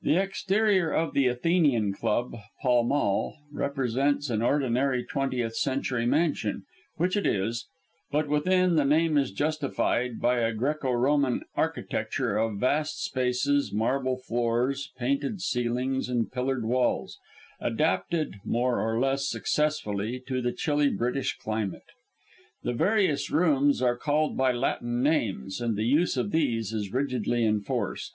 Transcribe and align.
The 0.00 0.16
exterior 0.16 0.90
of 0.90 1.14
The 1.14 1.28
Athenian 1.28 1.92
Club, 1.92 2.34
Pall 2.62 2.82
Mall, 2.82 3.36
represents 3.52 4.28
an 4.28 4.42
ordinary 4.42 5.04
twentieth 5.04 5.54
century 5.54 6.04
mansion, 6.04 6.64
which 6.96 7.16
it 7.16 7.24
is; 7.26 7.68
but 8.10 8.26
within, 8.26 8.74
the 8.74 8.84
name 8.84 9.16
is 9.16 9.30
justified 9.30 10.18
by 10.20 10.38
a 10.40 10.52
Græco 10.52 11.00
Roman 11.00 11.42
architecture 11.54 12.36
of 12.36 12.58
vast 12.58 13.04
spaces, 13.04 13.72
marble 13.72 14.16
floors, 14.16 14.90
painted 14.98 15.40
ceilings, 15.40 16.08
and 16.08 16.32
pillared 16.32 16.64
walls, 16.64 17.16
adapted, 17.60 18.40
more 18.44 18.80
or 18.80 18.98
less 18.98 19.28
successfully, 19.30 20.20
to 20.26 20.42
the 20.42 20.50
chilly 20.50 20.88
British 20.90 21.36
climate. 21.38 21.86
The 22.64 22.74
various 22.74 23.30
rooms 23.30 23.80
are 23.80 23.96
called 23.96 24.36
by 24.36 24.50
Latin 24.50 25.04
names, 25.04 25.60
and 25.60 25.76
the 25.76 25.86
use 25.86 26.16
of 26.16 26.32
these 26.32 26.72
is 26.72 26.92
rigidly 26.92 27.44
enforced. 27.44 28.14